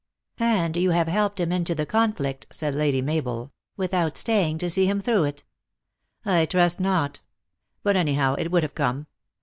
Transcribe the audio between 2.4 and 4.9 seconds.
said Lady Mabel," without staying to see